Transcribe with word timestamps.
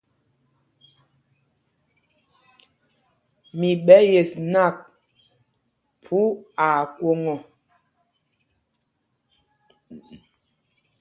Mi 3.59 3.69
ɓɛ̄ 3.85 4.01
yes 4.11 4.31
nak, 4.53 4.75
phu 6.03 6.19
aa 6.67 6.79
kwoŋ 6.95 7.21
ɔ. 7.35 7.35